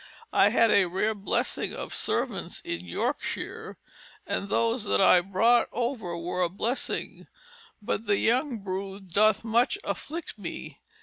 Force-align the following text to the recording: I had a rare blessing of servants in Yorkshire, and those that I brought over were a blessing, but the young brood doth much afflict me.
I 0.33 0.49
had 0.49 0.71
a 0.71 0.85
rare 0.85 1.13
blessing 1.13 1.75
of 1.75 1.93
servants 1.93 2.59
in 2.61 2.85
Yorkshire, 2.87 3.77
and 4.25 4.49
those 4.49 4.83
that 4.85 4.99
I 4.99 5.21
brought 5.21 5.67
over 5.71 6.17
were 6.17 6.41
a 6.41 6.49
blessing, 6.49 7.27
but 7.83 8.07
the 8.07 8.17
young 8.17 8.57
brood 8.61 9.09
doth 9.09 9.43
much 9.43 9.77
afflict 9.83 10.39
me. 10.39 10.79